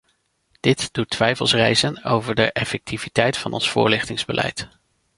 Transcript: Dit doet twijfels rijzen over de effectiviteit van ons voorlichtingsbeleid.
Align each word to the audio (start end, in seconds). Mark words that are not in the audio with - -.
Dit 0.59 0.93
doet 0.93 1.09
twijfels 1.09 1.53
rijzen 1.53 2.03
over 2.03 2.35
de 2.35 2.51
effectiviteit 2.51 3.37
van 3.37 3.53
ons 3.53 3.69
voorlichtingsbeleid. 3.69 4.69